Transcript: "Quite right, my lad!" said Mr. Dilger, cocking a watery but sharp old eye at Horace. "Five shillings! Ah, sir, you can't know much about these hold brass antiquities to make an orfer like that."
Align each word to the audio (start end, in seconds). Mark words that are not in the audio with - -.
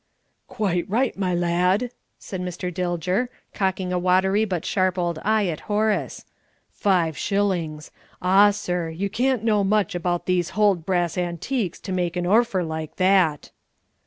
"Quite 0.47 0.89
right, 0.89 1.15
my 1.15 1.35
lad!" 1.35 1.91
said 2.17 2.41
Mr. 2.41 2.73
Dilger, 2.73 3.27
cocking 3.53 3.93
a 3.93 3.99
watery 3.99 4.45
but 4.45 4.65
sharp 4.65 4.97
old 4.97 5.19
eye 5.23 5.45
at 5.45 5.59
Horace. 5.69 6.25
"Five 6.71 7.15
shillings! 7.15 7.91
Ah, 8.19 8.49
sir, 8.49 8.89
you 8.89 9.11
can't 9.11 9.43
know 9.43 9.63
much 9.63 9.93
about 9.93 10.25
these 10.25 10.49
hold 10.57 10.87
brass 10.87 11.19
antiquities 11.19 11.79
to 11.81 11.91
make 11.91 12.15
an 12.15 12.25
orfer 12.25 12.63
like 12.67 12.95
that." 12.95 13.51